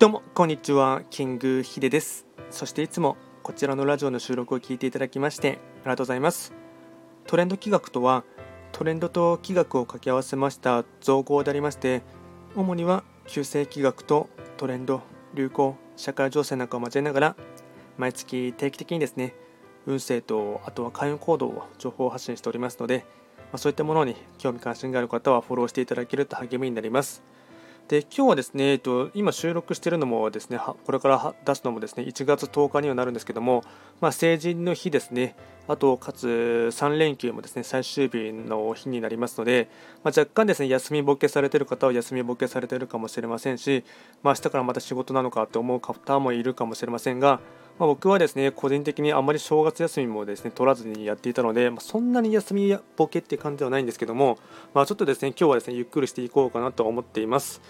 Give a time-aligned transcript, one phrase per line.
[0.00, 2.26] どうもこんにちはキングヒデです。
[2.48, 5.58] そしていつもこちらのラジオの収録を聞いていただきましてあり
[5.90, 6.54] がとうございます。
[7.26, 8.24] トレンド企画とは
[8.72, 12.00] トレンドと企画を掛け合わせました造語でありまして
[12.56, 15.02] 主には旧世企画とトレンド
[15.34, 17.36] 流行社会情勢なんかを交えながら
[17.98, 19.34] 毎月定期的にですね
[19.84, 23.04] 運勢とあとは開運行動を情報発信しておりますので、
[23.36, 27.22] まあ、そういったものに興味関心がある方はフォローしていただけると励みになります。
[27.90, 33.64] で今日はですね、えっと、今収録しているのもですねこれから出すのもですね1月10日にはなるんですけども、
[34.00, 35.34] まあ、成人の日ですね。
[35.66, 39.68] あとかつ3連休もですね最終日の日になりますので、
[40.04, 43.82] まあ、若干ですね休みボケされている方は休みボケされているかもしれませんし、
[44.22, 47.40] まあ、明日からまた仕事なのかと思う方もいるかもしれませんが、
[47.80, 54.38] まあ、僕はですね個人的にあまり正月休みもですね取らずにやっていたので、まあ、そんなに休みボケって感じではないんですけども、
[54.74, 57.62] まあ、ちょっとですね今日はですねゆっくりしていこうかなと思っています。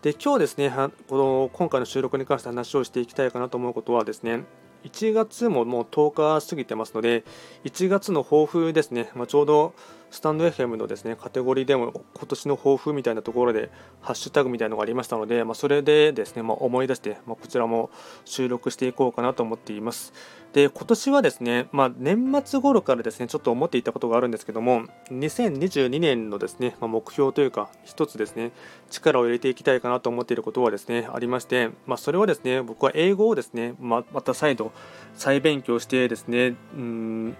[0.00, 0.72] で今日ですね
[1.08, 4.44] この今回の収録に関して話をしていきたいかなと思うことはですね
[4.84, 7.24] 1月ももう10日過ぎてますので
[7.64, 9.74] 1月の抱負ですね、まあ、ちょうど
[10.10, 13.70] スタンド FM のですねカテゴリーでも今年の抱負みたいなところで
[14.00, 17.90] ハッシュタグみたいなのがありましたので、まあ、それでですね、まあ、思い出して、まこちらも
[18.24, 20.12] 収録していこうかなと思っています。
[20.52, 28.52] で今年はですね、ま、年末頃からですねちょっと思っていたことがあるんですけども2022年のですね、ま、目標というか一つですね
[28.88, 34.72] 力を入れていきたいかなと思っていることはですねありまして、ま、それはですね僕は英語をですねままた再度
[35.14, 37.36] 再勉強してですねうん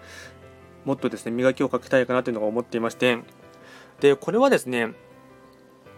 [0.89, 3.19] もっとですね磨きをかけたいかなというのが思っていまして。
[4.01, 4.95] でこれはですね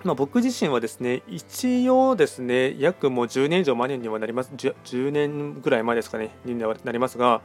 [0.02, 4.50] まあ、僕自身はですね一応ですね約もう10年以上前にはなります。
[4.56, 7.42] 10, 10年ぐらい前ですかねになりますが、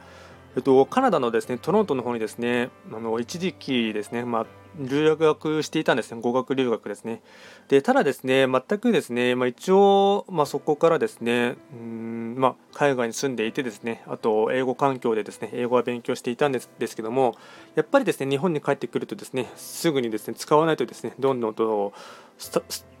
[0.56, 4.46] えっと、カナダのですねトロントの方にですねあの一時期ですね、まあ、
[4.78, 6.20] 留学していたんですね。
[6.20, 7.22] 語学留学ですね。
[7.68, 17.34] でただですね全くですね、まあ、一応、まあ、そこからですねうんまあ、海外に住んでいてですねあと英語環境でですね英語は勉強していたんですですけども
[17.74, 21.92] やっぱりですね日本に帰ってくるとですねすぐにですね使わないとですねどんどんと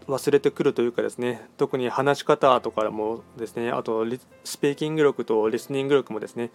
[0.08, 4.06] 忘れてくるというかですね特に話し方とかもですねあと
[4.44, 6.50] スピーキング力とリスニング力もですね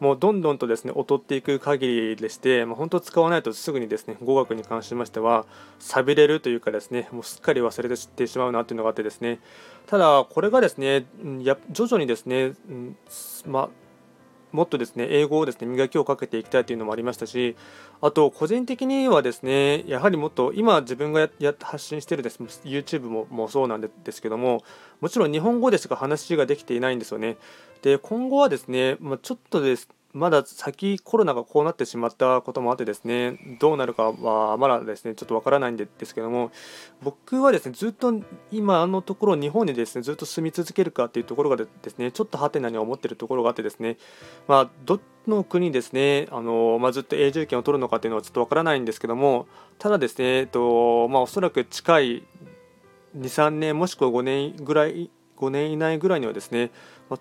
[0.00, 5.46] もうどんどんとですね劣っていく限りでして、まあ、本当使わないとすぐにですね語学に関しましては
[5.78, 9.38] 寂れるというかですねもうすっかり忘れてしまうなというのがあってですね。
[9.86, 11.06] ただこれがですね
[11.42, 12.54] や徐々にですね、
[13.46, 13.85] まあ
[14.56, 17.56] もっとですね英語をですね磨きをかけていきたいというのもありましたし
[18.00, 24.64] あと個人的にはですねやはりもっと今自分がや発信してるです YouTube ももそうなんですけども
[25.02, 27.36] もちろん日本語でしか話ができていないんですよね。
[27.82, 36.50] で今後はですね、まあ、ちょっとですまだ先コロナがこうなってしまったこともあってですねどうなるかはまだですねちょっとわからないんですけども
[37.02, 38.14] 僕はですねずっと
[38.50, 43.98] 今のところ日本にですねずっと住み続けるかっていうところがですねちょっとハテナに思っているところがあってですね
[44.48, 49.46] まあどの国ですねあの、まあ、ずっと永住権を取るのかっていうのはちょっとわからないんですけども
[49.78, 52.22] ただですね、えっとまあ、おそらく近い
[53.18, 56.70] 23年もしくは5年ぐらい5年以内ぐらいにはですね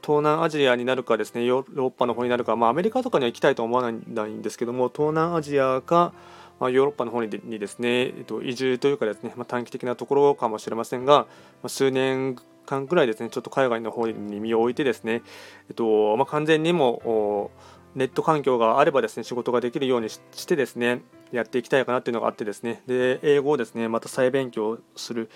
[0.01, 6.13] 東南アジアになるかですねヨーロッパの方になるか、まあ、アメリカとかには行きたいと思わないんですけども東南アジアか、
[6.59, 11.27] まあ、ヨーロッパの方ににですね、えっと、移住というかですね、まあ、短期的なところかもしれませんが、
[11.61, 15.21] ま、数年間ぐらいですねちょっと海外の方に身を置いてですね、
[15.69, 17.51] えっとま、完全にも
[17.95, 25.29] ネット環境があればですね仕事ができるようにしてですねやっていきたいかなっていうのがあってですねで英語をですねまた再勉強する。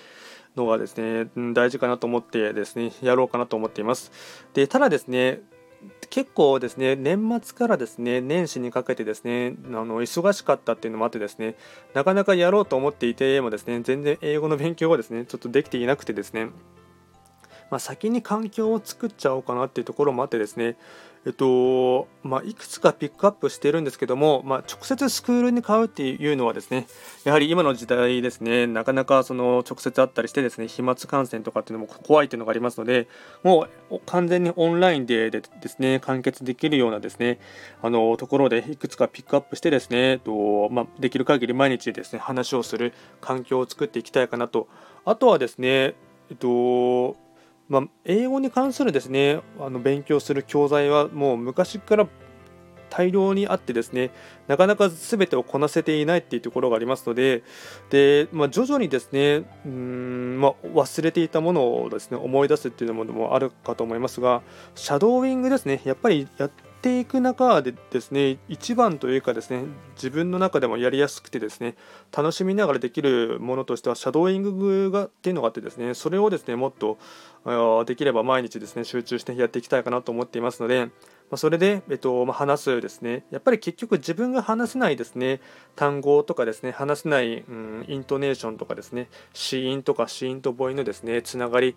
[0.55, 4.11] のがですね大事かなと思ってですねやろうかなと思っています。
[4.53, 5.41] でただですね
[6.09, 11.55] 結構ですね年末からですね年始にかけてですねあの忙しかったっていうのもあってですね
[11.93, 16.49] なかなかやろうと思っていてもですね全然英語の勉強がですねちょっとできていなくてですね
[17.69, 20.77] まあ、先に環境を作っちゃおうかなっていうところもあってですね。
[21.25, 26.87] えっとまあ、いくつかピックアップしているんですけども、まあ、直接スクールに買うっていうのはですね
[27.25, 33.09] やはり今の時代ですねなかなかその直接会ったりしてですね飛沫感染とかっていうのも怖いっていうのがありますので
[33.43, 37.39] もう完全にオンラインでですね完結できるようなですね
[37.81, 44.67] あのところでいくつかピックアップしてですね、とまあ、できる限り毎日ですね話をする環境を作っていきたいかなと。
[45.05, 45.95] あとはですね
[46.29, 47.17] えっと
[47.69, 52.07] まあ、英語に関するですねあの勉強する教材はもう昔から
[52.89, 54.11] 大量にあってですね
[54.47, 57.43] なかなか全てをこなせていないっていうところがありますので
[57.89, 64.41] で、まあ、徐々にですねうん、まあ、忘れていたものをですね思い出すっていうものもあるかと思いますが
[64.75, 66.49] シャドーイングですねやっぱりや
[66.79, 69.63] っていく中でですね一番というかですね
[69.95, 71.75] 自分の中でもやりやすくてですね
[72.15, 76.97] 楽しみながらできるものとしてはシャドーイングがっていうのがあってですねそれをですねもっと
[77.85, 80.87] できれば毎日ですね集中してやっていきたいかなと思っていますので
[81.29, 85.41] まそれで、えっとまあ、話すですねやっぱり結局自分が話せないですね
[85.75, 91.75] 単語とかですね話せない、うん、イントネーションとかですね子音とか子音と母音のですねつながり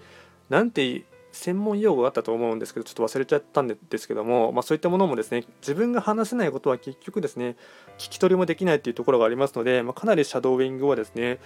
[0.49, 7.57] なんて専門用語があったと思うんですけどちょっと忘れちゃったんですけども、まあ、そういったものもですね自分が話せないことは結局ですね
[7.99, 11.39] 聞き取りもできないっていうところがありますので、まあ、かなりシャドーイングはですね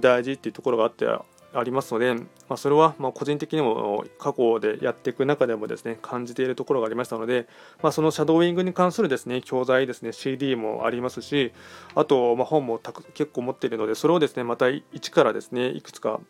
[0.00, 7.46] 大事っていうところがあってありますので、まあ、それはま個人的にも過去でやっていく中でもですね感じているところがありましたので、
[7.82, 11.52] まあ、そのシャドーイングに関するですね教材ですね CD もありますし
[11.94, 12.80] あとま本も
[13.14, 16.20] 結構持っているのでそれをですねまた一からですねいくつか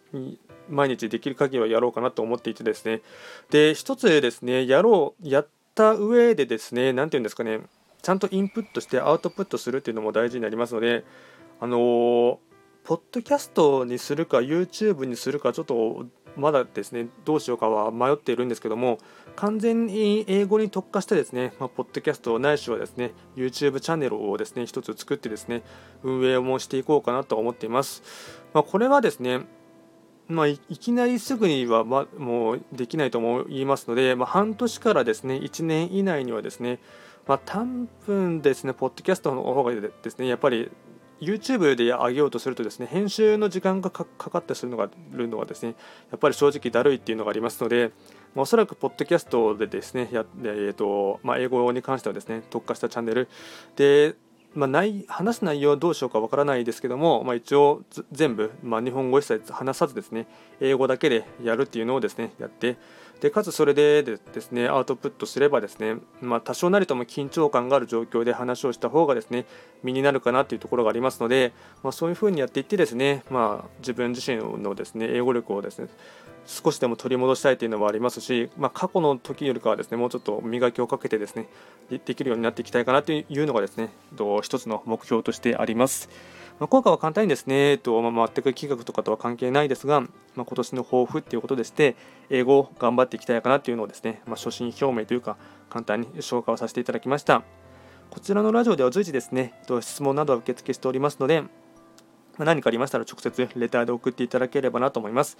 [0.68, 3.02] 毎日できる限りはやろうかなと思っていてですね。
[3.50, 7.60] で一つですねやろうやった上でですね何て言うんですかね
[8.02, 11.04] ちゃんとインプットしてアウトプットするっていうのも大事になりますので
[11.60, 12.36] あのー
[12.84, 16.04] ポッドキャストにするか YouTube にするかちょっと
[16.36, 18.98] まだですねどうしようかは迷っているんですけども
[19.36, 25.62] 完全に英語に特化してですね、まあ、ポッドキャストないしはですね YouTube チャンネルをですね一つ作ってですね
[26.02, 28.02] 運営もしていこうかなと思っています、
[28.52, 29.40] まあ、これはですね
[30.28, 36.78] まあ、いきなりすぐには、ま、もうできないと思いますので、まあ、半年からですね1年以内にはですね、
[37.26, 37.64] まあ、多
[38.06, 40.70] 分ですね、ポッドキャストの方がですね、やっぱり
[41.20, 45.74] YouTube で上げようとするとですね編集の時間がかかってするのがるのがですね
[46.10, 47.92] やっぱり正直だるいっていうのがありますので、
[48.34, 53.28] まあ、おそらくポッドキャストでですねや、えーとまあ、英語に関してはですね特化したチャンネル
[53.76, 54.16] で
[54.54, 60.26] まあ、ない話す内容はどうしようかわからないですけども、まあ、一応全部、まあ、日本語一切話さずですね
[60.60, 62.76] 英語だけでやるっていうのをですねやって
[63.20, 69.46] でかつそれでですねアウトプットすればですね、まあ、多少なりとも緊張感がある状況で話をした方がですね
[69.82, 71.52] 身になるかなというところがありますので、
[71.82, 75.88] まあ、そういうふうにやっていってですね、まあ、自分自身のですね英語力をですね
[76.46, 81.48] 少しでも取り戻したいというのもありますし、まあ、過去の時よりかはですねもうちょっと磨きをかけてですね
[81.88, 83.90] できるようになっていきたいかなというのがですね
[84.42, 86.08] 一つの目標としてあります。
[86.60, 90.08] まあ、効果は簡単にですね、とまあ、全く企画とかとは関係ないですが、ま
[90.38, 91.96] あ、今年の抱負っていうことでして、
[92.30, 95.36] 英語を頑張っていきたいかなというのをですね、まあ、初心表明というか、
[95.68, 97.42] 簡単に紹介をさせていただきました。
[98.10, 101.42] こちらのラジオでは随時ですね、質問などは受付しておりますので、
[102.38, 105.38] 何かありましたら直接レターで送っていただければなと思います。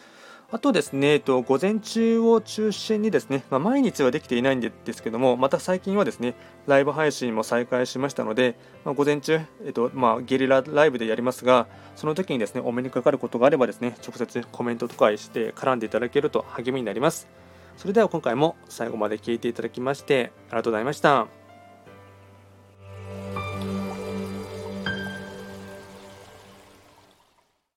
[0.53, 6.35] あとですね、えっと、午前中を中心にですね、まあ、毎日はできていないんですけども、また最近はですね、
[6.67, 17.27] ライブ配信も再開しましたので、まあ、午前中、えっとまあ、ゲリラライブでやりますが、その時にですね、お目にかかることがあればですね、直接コメントとかして絡んでいただけると励みになります。
[17.77, 21.44] それでは今回も最後まで聴いていただきまして、ありがとうございました。